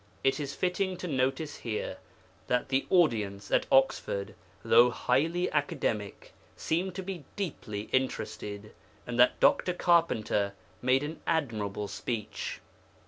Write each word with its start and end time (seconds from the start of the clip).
It 0.23 0.39
is 0.39 0.55
fitting 0.55 0.97
to 0.97 1.07
notice 1.07 1.57
here 1.57 1.99
that 2.47 2.69
the 2.69 2.87
audience 2.89 3.51
at 3.51 3.67
Oxford, 3.71 4.33
though 4.65 4.89
highly 4.89 5.51
academic, 5.51 6.33
seemed 6.57 6.95
to 6.95 7.03
be 7.03 7.23
deeply 7.35 7.81
interested, 7.91 8.73
and 9.05 9.19
that 9.19 9.39
Dr. 9.39 9.73
Carpenter 9.75 10.55
made 10.81 11.03
an 11.03 11.21
admirable 11.27 11.87
speech. 11.87 12.61